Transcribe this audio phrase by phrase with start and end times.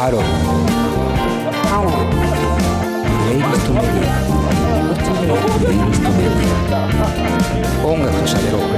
[0.00, 0.22] ハロー
[1.68, 2.16] ハロープ
[3.28, 4.16] レイリストメディア
[5.60, 6.72] プレイリストメディ
[7.82, 8.68] ア音楽と喋ろう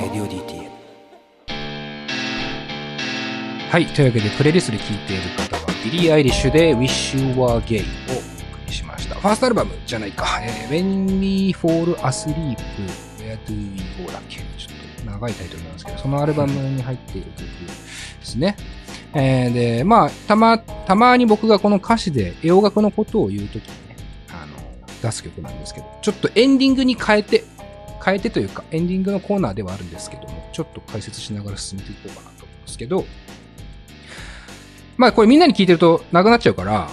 [0.00, 0.70] レディオ DTM
[3.68, 8.24] はいというわけでプレイリストで聴いている方はビリー・アイリッシュで Wish You Were Gay をお送
[8.66, 9.16] りしました。
[9.16, 12.56] ファーストアルバムじゃないか、えー When We Fall Asleep
[13.18, 14.36] Where Do We Go だっけ？
[14.56, 18.56] ちょっと長いタイトルなんですけどそのアルバムに入っている曲ですね。
[19.14, 23.96] えーで、まあ、たま、たまに僕がこの歌詞で洋楽のことを言うときにね、
[24.30, 27.44] あの、出す曲なんですけど、ちょっとエンディングに変えて、
[28.04, 33.06] 変えてというか、エンディングのコーナーではあるんですけども、ちょっと解説しながら進めていこうかなと思うんですけど、
[34.98, 36.90] まあこれみんなに聞いてるとなくなっちゃうから、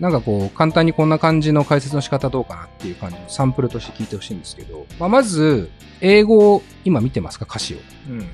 [0.00, 7.46] なんかこう、簡単にこんな感じの解説の仕方どうかなっていう感じのサンプルとして聞いてほしいんですけど、まあまず、英語を今見てますか？
[7.48, 7.78] 歌詞を。
[8.08, 8.26] うん。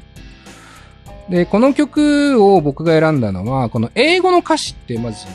[1.29, 5.27] で、この曲を僕が選んだのは、この英語の歌詞ってまず、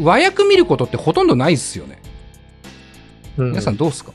[0.00, 1.98] 和訳見ることってほとんどないですよね。
[3.36, 4.12] 皆さんどうですか、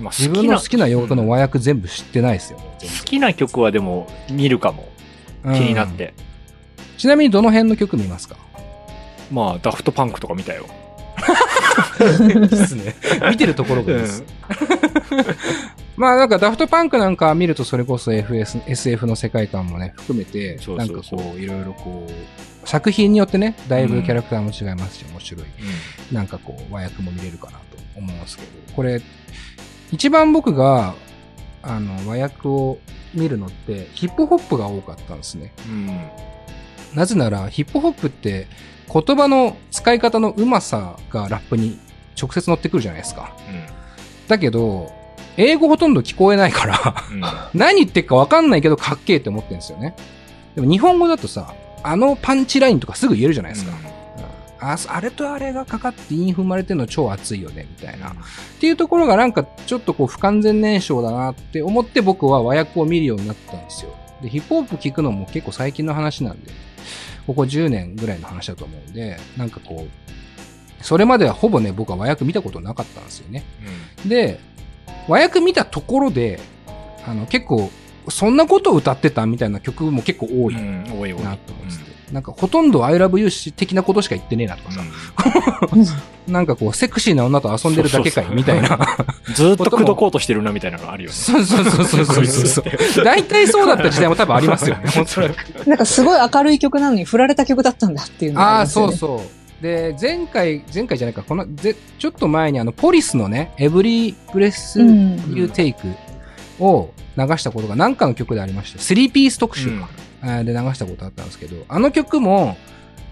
[0.00, 2.64] まあ、自分の好きな洋楽の和訳全部知ってないですよね。
[2.78, 4.88] 全好きな曲はでも見るかも。
[5.44, 5.92] 然気になっ。
[5.92, 6.14] て。
[6.18, 6.28] うん
[6.98, 8.34] ちなみにどの辺の曲見ますか？
[9.30, 10.66] まあ、ダフトパンクとか見たよ。
[12.38, 12.94] ですね。
[13.30, 14.24] 見てるところがいいです。
[15.96, 25.44] まあなんかダフトパンクなんか見るとそれこそ FS、SF の世界観もね、含めて、なんかこう、いろいろこう、作品によってね、だいぶキャラクターも違いますし、面白い。
[26.12, 27.64] なんかこう、和訳も見れるかなと
[27.96, 29.02] 思うんですけど、これ、
[29.90, 30.94] 一番僕が、
[31.62, 32.78] あの、和訳を
[33.12, 35.52] 見るのって、ヒップホップが多かったんですね。
[35.68, 36.00] うん。
[36.94, 38.46] なぜなら、ヒップホップって、
[38.92, 41.78] 言葉の使い方のうまさがラップに
[42.20, 43.32] 直接乗ってくるじゃないですか。
[44.26, 44.92] だけど、
[45.36, 47.16] 英語ほとんど聞こえないから、うん。
[47.16, 47.22] うん。
[47.54, 49.94] 何言ってるかわかんないけどかっけえって思ってるんですよね。
[50.54, 53.72] でも日本語だとさ、あのパンチラインとかすぐ言えるじゃないですか。
[53.72, 53.98] うん
[54.60, 58.10] ああれとあれがかかって韻踏まれてるの超熱いよね、みたいな。
[58.10, 58.14] っ
[58.60, 63.94] ていうところがなんかちょっとこう不完全燃焼だなって思って僕は和訳を見るようになったんですよ。
[64.20, 66.50] で、ヒップホップ聞くのも結構最近の話なんで、
[67.28, 73.44] ここ10年ぐらいの話だと思うんで、なんかこう、それまではほぼね、僕は和訳見たことなかったんですよね。
[74.06, 74.40] で、
[75.08, 76.40] 和訳見たところで、
[77.06, 77.70] あの結構、
[78.08, 80.60] そんなことを歌ってたみたいな曲も結構多いな。
[81.36, 84.80] と思ってて、なんかほとんど I love you 的なことしか言ってねえなとかさ、
[86.26, 88.78] なんかこうセクシーな女と遊んでるだけかいみたいな。
[89.34, 91.14] ずーっと口説こうとしてるなみたいなのがあるよね。
[91.14, 93.04] そうそうそうそうそうそう。
[93.04, 94.84] 大体そうだった時代も多分ありますよね。
[95.66, 99.22] なんかすごい明るい曲なのに振られた曲だったんだっていうのがあねそうそ
[99.60, 99.62] う。
[99.62, 105.74] で、前回、前回じゃないか、この、ぜちょっと前にあの、ポリスのね、Every Breath うん You Take
[106.60, 112.56] を流したことが何かの曲でありまして、3ピース特集か、あーで流したことあったんですけど、あの曲も、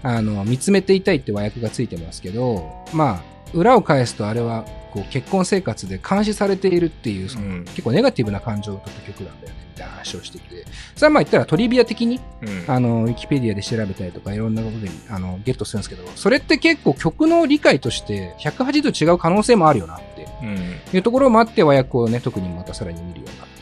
[0.03, 12.63] あの、見つめていたいって和訳がついてますけど、まあ、裏を返すとあれは、こう、結婚生活で監視されているっていう、その、うん結構ネガティブな感情を取った曲なんだよね、みたいな話をしてて、それはまあ言ったらトリビア的に、うん。
[12.67, 20.57] あの、ウィキペディアで調べたりとかいろんなことで、あの、ゲットするんですけど、それって結構曲の理解として180度違う可能性もあるよなってうん。
[20.93, 23.56] いうところもあって和訳をね、特にまたさらに見るようになって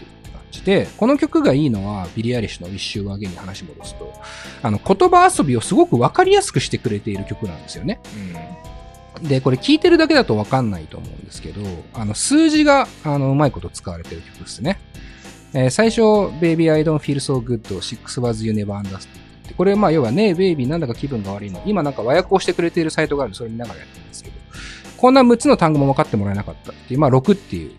[0.97, 4.13] この曲がいいのは、ビリー・アイリッシュのウィッシュ・ワーゲンに話戻すと、
[4.63, 7.99] あの、言葉遊びをすごくわかりやすくしてくれている曲なんですよね。
[9.21, 11.61] で、これ聞いてるだけだとわかんないと思うんですけど、
[11.93, 14.79] あの、数字が、あの、うまいこと使われてる曲ですね。
[15.53, 16.01] えー最初、
[16.41, 21.61] Baby I don't feel so good, six was you never understood ってこれ、まあ、要はね、ベイビーなんだか気分が悪いの。
[21.65, 24.35] 今なんか和訳をしてくれているサイトがあるんで、それ見ながらやってるんですけど、
[24.97, 27.71] こんな6つの単語も分かってもらえなかったっていう、まあ、6っていう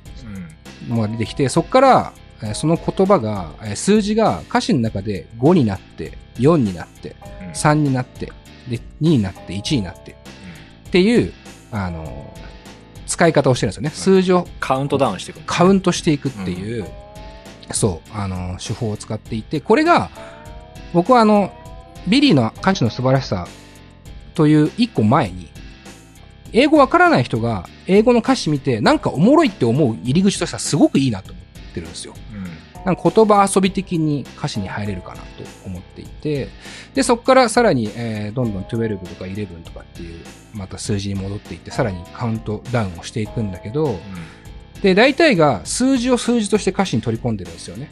[0.88, 0.96] うん。
[0.96, 7.48] のが出てきて、そこから、えーその言葉が、えー数字が歌詞の中で5になって、4になって、うん。
[7.50, 8.26] 3になって、
[8.68, 11.32] で、2になって、1になって、っていう、
[11.72, 12.46] あのー
[13.06, 13.90] 使い方をしてるんですよね。
[13.90, 15.40] 数字をカウントダウンしていく。
[15.46, 16.86] カウントしていくっていう、
[17.70, 20.10] そう、あのー手法を使っていて、これが、
[20.92, 21.52] 僕はあの、
[22.08, 23.46] ビリーの歌詞の素晴らしさ
[24.34, 25.48] という一個前に、
[26.52, 32.14] 英語わからない人が英語の歌詞見て、なんかおもろいって思う入り口としてはすごくいいなと思ってるんですよ。
[32.86, 32.92] うん。
[32.92, 35.26] なんか言葉遊び的に歌詞に入れるかなと
[35.64, 36.48] 思っていて、
[36.94, 40.24] で、そこからさらに、えーどんどん12とか11とかっていう、
[40.54, 43.98] また数字に戻っていって、さらにカウントダウンをしていくんだけど、
[44.82, 47.90] で、大体が数字を数字として歌詞に取り込んでるんですよね。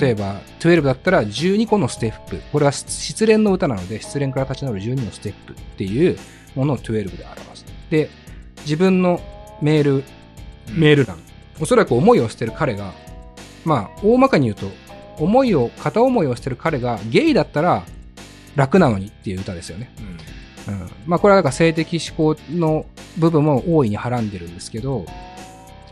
[0.00, 2.42] 例えば、12だったら12個のステップ。
[2.52, 6.18] これは失恋の歌なので、失恋から立ち直る12のステップっていう
[6.54, 7.64] ものを12で表す。
[7.90, 8.10] で、
[8.62, 9.20] 自分の
[9.62, 10.04] メール、
[10.70, 11.18] メール欄。
[11.60, 12.92] おそらく思いを捨てる彼が、
[13.64, 14.70] まあ、大まかに言うと、
[15.18, 17.84] 思いを、片思いを捨てる彼がゲイだったら、
[18.56, 19.90] 楽なのにっていう歌ですよね。
[19.98, 20.18] うん
[20.68, 20.90] うん。
[21.06, 25.06] まあこれはなんか性的思考の部分も大いにはらんでるんですけど、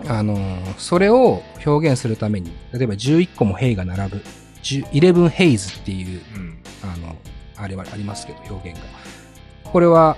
[0.07, 4.23] あのーそれを表現するために、例えば11個もヘイが並ぶ、
[4.63, 7.17] 10 11ヘイズっていう、うんあの、
[7.57, 8.85] あれはありますけど、表現が。
[9.65, 10.17] これは、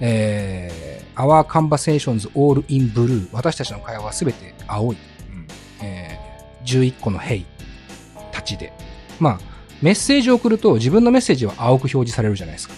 [0.00, 4.96] えー、Our conversations all in blue 私たちの会話はすべて青い、
[6.78, 7.46] 11個のヘイ
[8.32, 8.72] たちで。
[9.18, 9.40] まあ、
[9.82, 12.74] メッセージを送ると自分のメッセージは青く表示されるじゃないですか。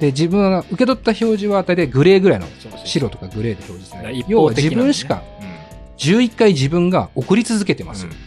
[0.00, 2.46] で、自分が受け取った表示は大体グレーぐらいの
[2.84, 4.16] 白とかグレーで表示される。
[4.16, 5.52] 一要は自分しかうん
[5.98, 8.10] 11回自分が送り続けてますよ。
[8.10, 8.20] だか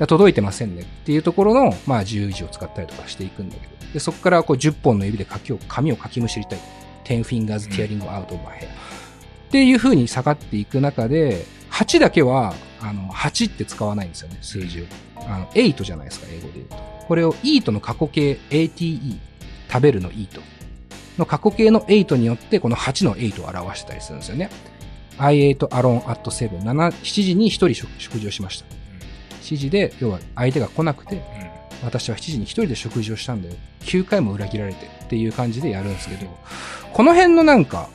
[0.00, 6.58] ら届いてませんねっていうところの、まあ、十字を使ったりとかしていくんだけど、でそこからこう10本の指で書きを紙を書きむしりたい。
[7.04, 14.84] 10 fingers tearing out of my hair、っていう風に下がっていく中で、8だけは、あの、8って使わないんですよね、数字を。
[15.16, 16.76] あの、8じゃないですか、英語で言うと。
[17.06, 19.18] これを eat の過去形、ate、
[19.70, 20.40] 食べるの eat
[21.18, 24.50] の過去形の8によって、この8の8を表してたりするんですよね。
[25.18, 26.62] I ate alone at 7。
[26.62, 28.66] 7, 7時に1人食食事をしました。
[29.42, 31.22] 7時で、要は相手が来なくて、
[31.84, 33.54] 私は7時に1人で食事をしたんだよ。
[33.80, 36.26] 9回も裏切られてっていう感じでやるんですけど、
[36.92, 37.88] この辺のなんか、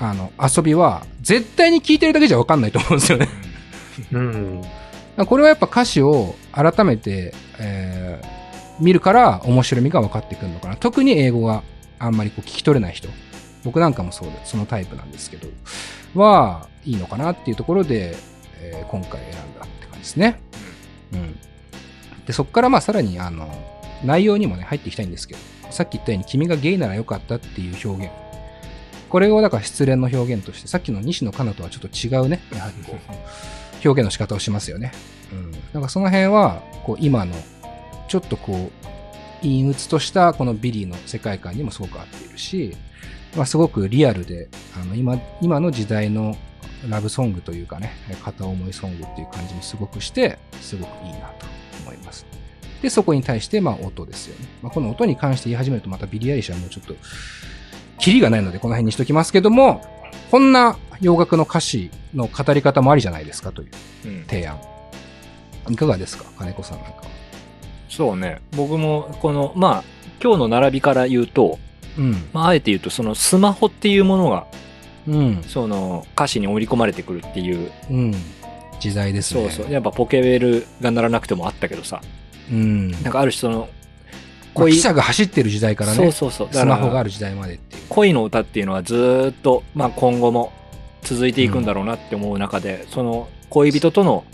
[0.00, 3.28] あの、遊びは、絶対に聞いてるだけじゃわかんないと思うんですよね。
[4.12, 4.62] うん。
[5.26, 8.34] これはやっぱ歌詞を改めて、えー
[8.80, 10.76] 見るから面白みが分かってくるのかな。
[10.76, 11.62] 特に英語が
[12.00, 13.08] あんまりこう聞き取れない人。
[13.62, 15.46] 僕なんかもそうで、そのタイプなんですけど、
[16.14, 18.16] は、いいのかなっていうところで、
[18.60, 20.40] えー今回選んだって感じですね。
[21.12, 21.38] うん。
[22.26, 23.48] で、そこからまあさらにあの、
[24.04, 25.40] 内容にもね、入っていきたいんですけど、
[25.70, 28.12] さっき言ったように君がゲイならよかったっていう表現。
[29.08, 32.98] これをだから失恋の表現として、さっきの西野カナとはちょっと違うね、やはりこう、
[33.84, 34.92] 表現の仕方をしますよね。
[35.32, 35.52] うん。
[35.72, 37.34] なんかその辺は、こう今の、
[38.08, 38.84] ちょっとこう、
[39.42, 42.76] 陰鬱としたこのビリーの世界観にもすごく合っているし、
[43.36, 44.48] まあすごくリアルで、
[44.80, 46.36] あの今、今の時代の
[46.88, 47.92] ラブソングというかね、
[48.22, 51.46] 片思いソングっていう感じもすごくして、すごくいいなと
[51.84, 52.26] 思います。
[52.82, 54.46] で、そこに対して、まあ音ですよね。
[54.62, 56.94] まあこの音に関して言い始めるとまたビリー・アイリッシュはもうちょっと、
[57.98, 59.82] キリがないのでこの辺にしときますけども、
[60.30, 63.68] こんな洋楽の歌詞の語り方もありじゃないですかという
[64.06, 64.58] うん提案。
[65.70, 66.24] いかがですか？
[66.38, 67.04] 金子さんなんかは。
[67.88, 68.40] そうね。
[68.56, 69.84] 僕も、この、まあ、
[70.22, 71.58] 今日の並びから言うと、
[71.96, 72.12] うん。
[72.32, 74.46] まあ、あえて言うと、そのスマホっていうものが、
[75.06, 75.42] うん。
[75.46, 78.14] その歌詞に織り込まれてくるっていう、うん。
[78.80, 79.48] 時代ですね。
[79.48, 79.72] そうそう。
[79.72, 82.02] やっぱポケベルが鳴らなくてもあったけどさ、
[82.50, 82.90] うん。
[82.90, 83.68] なんかある種その、
[84.54, 86.48] まあ汽車が走ってる時代からね、そうそうそう。
[86.50, 87.08] スマホがある。
[87.08, 87.58] る時代まで。
[87.88, 90.52] 恋の歌っていうのはずーっと、まあ今後も
[91.02, 94.24] 続いていくんだろうなって思う中で、その恋人との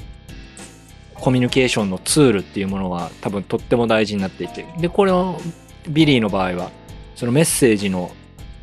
[1.14, 4.64] コミュニケーションのツールっていうものは多分とっても大事になっていて。
[4.78, 5.38] で、これを
[5.88, 6.70] ビリーの場合は、
[7.14, 8.10] そのメッセージの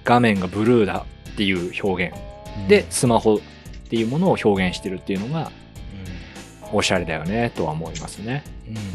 [0.04, 2.18] 画面がブルーだっていう表現。
[2.68, 3.39] で、スマホっ
[3.89, 5.51] ていうものを表現してるっていうのが
[6.72, 8.44] おしゃれだよねとは思いますね。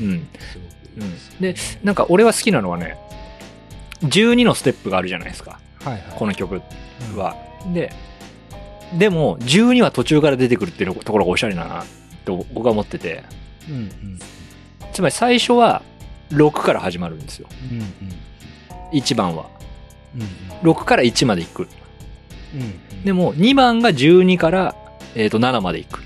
[0.00, 0.12] うん、うん。
[0.12, 1.41] うん。
[1.41, 1.55] で、
[1.85, 2.97] なんか俺は好きなのはね、
[4.03, 5.61] 12のステップがあるじゃないですか。
[5.84, 6.02] はいはい。
[6.17, 6.62] この曲
[7.17, 7.37] は。
[7.73, 7.93] で、
[8.99, 11.84] でも12は途中から出てくるっていうところがおしゃれだな
[12.25, 13.25] と僕は思ってて、
[13.69, 14.19] うん、うん。
[14.93, 15.82] つまり最初は
[16.31, 17.49] 6から始まるんですよ。
[17.70, 18.98] うん、うん。
[18.98, 19.46] 1番は。
[20.15, 21.69] うん、6から1まで行く。
[22.55, 22.60] うん。
[22.60, 23.05] うん。
[23.05, 24.77] でも2番が12から、
[25.15, 26.03] えー、と7まで行く。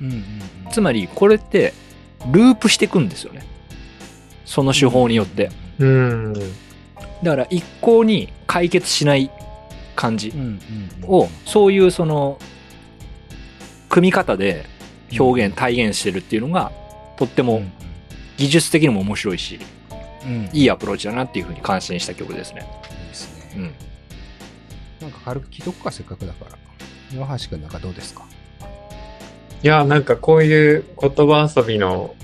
[0.00, 0.24] うん、うん。
[0.70, 1.74] つまりこれって
[2.30, 3.44] ループしていくんですよね。
[4.44, 5.50] その手法によって。
[5.78, 6.32] うん。
[7.22, 9.30] だから一向に解決しない
[9.96, 10.60] 感じうん、
[11.02, 11.08] うん。
[11.08, 12.38] を、そういうその、
[13.88, 14.66] 組み方で
[15.18, 16.70] 表現、体現してるっていうのが、
[17.16, 17.72] とってもうん、
[18.36, 19.58] 技術的にも面白いし、
[20.26, 20.50] うん。
[20.52, 22.66] いいアプローチだなっていうふうに感心した曲ですね。
[22.90, 23.52] いいですね。
[23.56, 23.62] うん。
[25.00, 26.58] なんか軽く聞いとくか、せっかくだから。
[27.10, 28.24] 岩橋くんなんかどうですか？
[29.62, 32.14] いや、なんかこういう言葉遊びの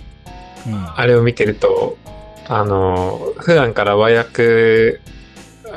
[0.67, 0.95] うん。
[0.95, 1.97] あれを見てると、
[2.49, 5.01] あの、普段から和訳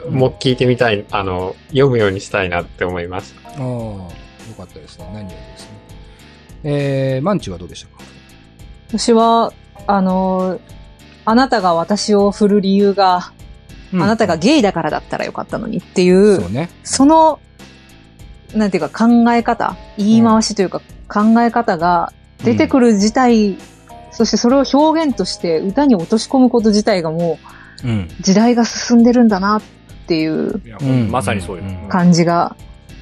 [0.10, 3.36] も聞いてみたい、あの、読むようにしたいなって思います。
[3.46, 4.10] ああ、よ
[4.58, 5.06] かったですね。
[5.14, 5.70] 何よりですね。
[6.64, 8.04] えー、マンチはどうでしたか？
[8.88, 9.54] 私は、
[9.88, 10.60] あの、
[11.26, 13.32] あなたが私を振る理由が、
[13.94, 16.70] あなたがゲイだからだったらよかったのにっていう、そうね。
[16.84, 17.40] その、
[18.56, 23.58] なんていうか考え方、言い回しというか考え方が出てくる自体、
[24.12, 27.38] そしてそれを表現として歌に落とし込むこと自体がも
[27.84, 28.02] うん。
[28.02, 29.62] う時代が進んでるんだなっ
[30.08, 30.62] ていう
[31.10, 31.64] まさにそうよ。
[31.64, 32.56] うん感じが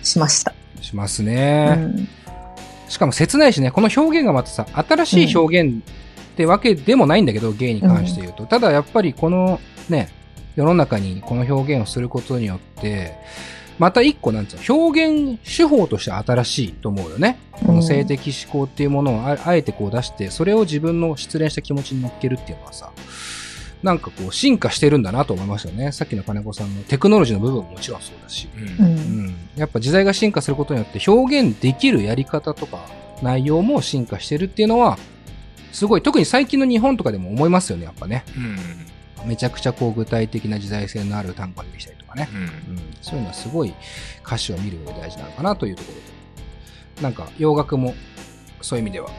[0.04, 0.54] しました。
[0.82, 1.70] しますうね。
[1.76, 2.08] ん
[2.88, 5.94] しかも切ないしね、この表現がまたさ、新しい表現っ
[6.40, 8.46] ってわけでもないんだけど、ゲイに関して言うと。
[8.46, 10.08] ただやっぱりこのね、
[10.56, 13.16] 世の中にこの表現をすることによって、
[13.78, 17.40] また一個なんつうの、表現手法として新しいと思うよね。
[17.52, 22.90] この性的思考っていうものをああえてこう出して、それを自分の失恋した気持ちに乗っけるっていうのはさ、
[23.84, 25.92] なんかこう進化してるんだなと思いますよね。
[25.92, 28.50] さっきの金子さんのテクノロジーの部分ももちろんそうだし。
[28.56, 28.90] うんう。
[28.90, 32.86] うんん、やっぱ時代が進化することによって表現できるやり方とか
[33.22, 34.98] 内容も進化してるっていうのは、
[35.72, 38.26] すごい、特に最近の日本とかでも思いますよね、やっぱね。
[38.36, 38.40] う
[39.26, 39.28] ん。
[39.28, 42.30] めちゃくちゃこう具体的な時代性のある単語が出てきたりとかね。
[42.34, 42.50] うんうん、
[43.02, 43.74] そういうのはすごい
[44.26, 46.20] 歌詞を見る上で大事なのかなというところで。
[47.02, 47.94] なんか洋楽も
[48.62, 49.10] そういう意味では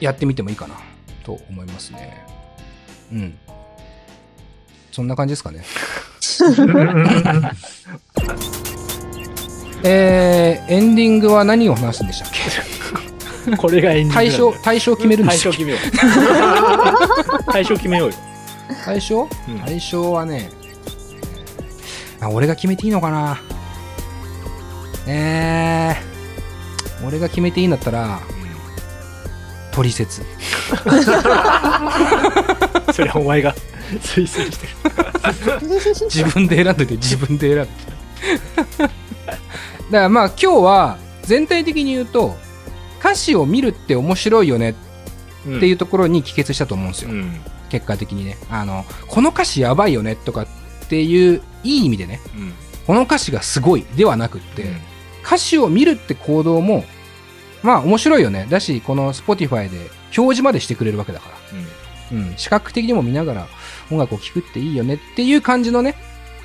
[0.00, 0.74] やってみてもいいかな
[1.22, 2.24] と思いますね。
[3.12, 3.38] うん。
[4.92, 5.64] そんな感じですかね。
[9.82, 12.30] えー、エンディングは何を話すんでしたっ
[13.46, 13.56] け？
[13.56, 15.52] これがエンディング対象、対象決めるんで対すよ。
[15.52, 15.80] 象決めよう。
[17.52, 18.14] 対象決めようよ。
[18.84, 20.50] 対象、うん対象はね、
[22.20, 23.40] あ、俺が決めていいのかな
[25.06, 28.20] えー、俺が決めていいんだったら、
[29.72, 30.20] 取説。
[32.92, 33.54] それはお前が
[33.98, 34.72] 推薦してる。
[36.10, 37.92] 自分で選んでて自分で選んでて。
[38.78, 38.94] だか
[39.90, 42.36] らまあ今日は全体的に言うと、
[43.00, 44.74] 歌詞を見るって面白いよねっ
[45.44, 47.10] ていうところに帰結したと思うんですよ。
[47.10, 47.40] うん。
[47.70, 48.36] 結果的にね。
[48.50, 50.46] あの、この歌詞やばいよねとかっ
[50.88, 52.52] ていう、いい意味でね、うん。
[52.86, 54.80] この歌詞がすごいではなくって、うん
[55.24, 56.84] 歌詞を見るって行動も、
[57.62, 58.46] まあ面白いよね。
[58.50, 61.36] だし、この Spotify で表示までしてくれるわけだから。
[62.12, 62.34] うん。
[62.36, 63.48] 視覚的にも見ながら
[63.90, 65.94] 音楽を聴くっていいよねっていう感じのね、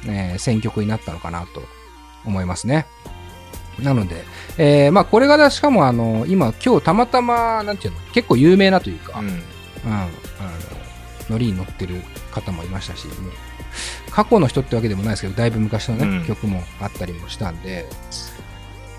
[0.08, 1.64] えー選曲になったのかなと
[2.26, 2.86] 思いますね。
[3.80, 4.24] なので、
[4.58, 9.28] えーまあこれがしかもあの、今今日たまたま、なんていうの、結構有名なというか、うん。
[9.28, 9.42] うん、
[9.94, 10.10] あの、
[11.30, 13.16] ノリに乗ってる方もいましたし、もう
[14.12, 17.86] 過去の人ってわけでもないですけど、だいぶ昔のね、うん曲もあったりもしたんで、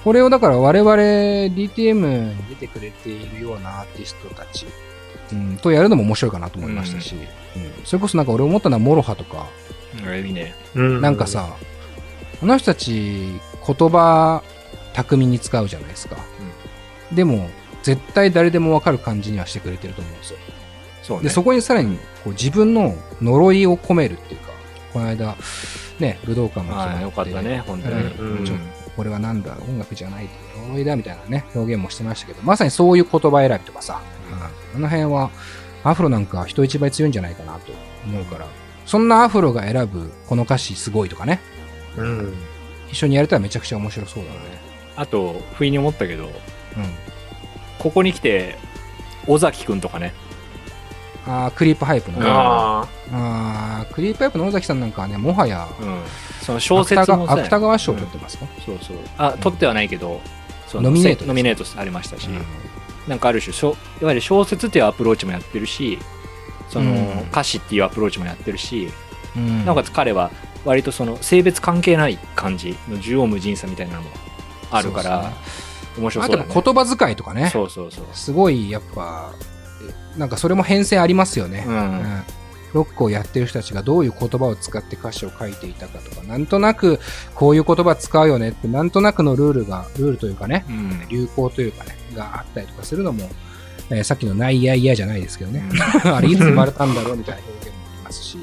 [0.05, 4.67] これをだから我々 DTM に出てくれているようなアーティストたち、
[5.33, 7.27] うん、とやるのも面白いかなと思いましたし、うん
[7.85, 9.47] それこそなんか俺思ったのは MOROHA とか、
[10.05, 10.27] うん。
[10.27, 10.55] いいね。
[10.75, 11.57] なんか、さ、
[12.43, 14.43] あの人たち言葉
[14.93, 16.17] 巧みに使うじゃないですか。
[17.13, 17.49] でも、
[17.83, 20.39] 絶対誰でもわかる感じにはしてくれてると思うんですよ。
[21.03, 21.25] そうね。
[21.25, 24.51] で、そこにさらにこう自分の呪いを込めるっていうか、
[24.93, 25.37] この間、
[26.01, 27.95] ね、武道館が決まって、よかったね、本当に。
[27.95, 28.61] うん
[28.97, 30.29] これはなんだ、音楽じゃない、
[30.69, 34.01] 呪いだみたいなね、表現もしてましたけど、まさにそういう言葉選びとかさ、
[34.31, 35.31] うんあの辺は、
[35.85, 37.73] アフロなんか人一倍強いんじゃないかなと
[38.05, 38.47] 思うから、
[38.87, 41.41] そんなアフロが選ぶこの歌詞すごいとかね、
[41.97, 42.35] うん。
[42.91, 44.39] 一緒にやれたらめちゃくちゃ面白そうだね。
[44.97, 46.31] あと、不意に思ったけど、うん。
[47.79, 48.57] ここに来て、
[49.27, 50.15] 尾崎くんとかね。
[51.27, 52.19] あークリープハイプの。
[52.19, 56.01] うんああークリープハイプの尾崎さんなんかはね、もはや、うん。
[56.43, 58.97] その小説もさ芥川賞を取ってますか、そうそう。
[59.19, 60.21] あ、取ってはないけど、
[60.69, 62.45] そのノミネートノミネートされましたし、うん
[63.09, 65.99] なんかある種いわゆる小説っていうアプローチもやってるし、
[66.69, 68.89] その、うん歌詞っていうアプローチもやってるし、
[69.37, 70.31] うんなおかつ彼は
[70.65, 74.09] 割とその性別関係ない感じの縦横無尽さみたいなのも
[74.71, 75.33] あるから、
[75.97, 76.53] 面白あそうだね。
[76.53, 77.51] と言葉遣いとかね。
[77.53, 78.05] そうそうそう。
[78.13, 79.56] すごいやっぱ、え
[80.19, 81.65] なんかそれも変遷ありますよね。
[81.67, 82.23] うん
[82.75, 87.01] ロックをやってる人たちがどういう言葉を使って歌詞を書いていたかとか、なんとなく
[87.35, 91.09] こういう言葉使うよねって、なんとなくのルールが、ルールというかね、うん。
[91.09, 93.31] 流行というかね、があったりとかするのも、
[93.89, 95.65] えーさっきのないやいやじゃないですけどね。
[96.05, 98.39] あれいつ生まれたんだろうみたいな表現もありますし、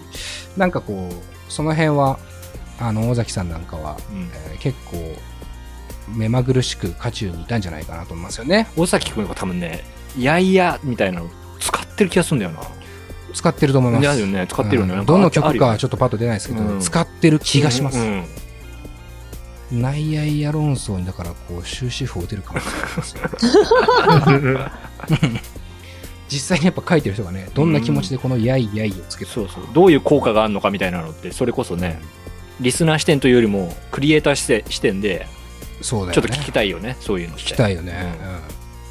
[0.58, 2.18] なんかこう、その辺は、
[2.80, 4.98] あの、尾崎さんなんかは、うんえー結構、
[6.08, 8.68] 目まぐるしく渦中にいたんじゃないかなと思いますよね。
[8.78, 9.84] 尾崎くんが多分ね、
[10.18, 11.30] いやいやみたいなの
[11.64, 12.60] 使ってる気がするんだよな。
[13.34, 14.04] 使ってると思います。
[14.04, 15.04] だよね、使ってるよね。
[15.06, 18.00] どの曲かちょっとパッと出ないですけど、うん使ってる気がします。
[18.00, 18.26] うん
[19.72, 22.66] ナイアイア論争にだからこう終止符を打てるかもし
[23.16, 23.48] れないです
[24.38, 24.72] よ。
[26.30, 29.64] 実際にやっぱ書いてる人がね、どんな気持ちでこのやいやいをつけてそうそう。
[29.74, 32.00] どういう効果があるのかみたいなのって、それこそね、
[32.60, 35.26] リスナー視点というよりも、クリエイター視点視点で、
[35.82, 36.14] そうだ。
[36.14, 37.36] ちょっと聞きたいよね、そういうの。
[37.36, 38.16] 聞きたいよね。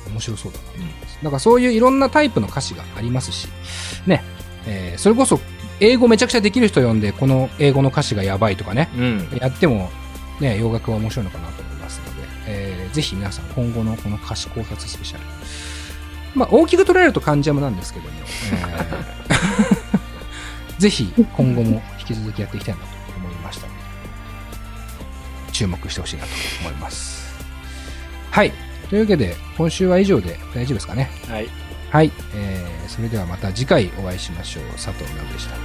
[0.06, 0.12] うん。
[0.14, 1.01] 面白そうだなと思います。
[1.22, 3.48] だからそういういろんなタイプの歌詞がありますし、
[4.06, 4.22] ね、
[4.66, 5.40] えーそれこそ
[5.80, 9.28] 英語めちゃくちゃできる人呼んで、この英語の歌詞がやばいとかね、うん。
[9.40, 9.90] やっても、
[10.40, 15.24] ね、洋楽は面白いのかなと思いますので、えーぜひ皆さん今後のこの歌詞考察スペシャル。
[16.34, 18.12] まあ、大きく捉えると関ジャムなんですけども、
[18.52, 22.86] えー ぜひ今後も引き続きやっていきたいなと
[23.16, 23.78] 思いましたので、
[25.52, 26.28] 注目してほしいなと
[26.60, 27.32] 思います。
[28.30, 28.52] はい。
[28.92, 31.10] というわけで、今週は以上で大丈夫ですかね。
[31.26, 31.48] はい。
[31.88, 35.56] はい、えーそれではまた次回お会いしましょう佐藤直でした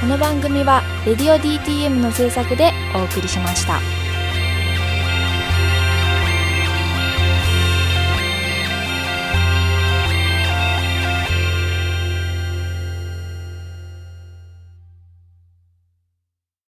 [0.00, 3.99] この番組は、レディオ DTM の制作でお送りしました。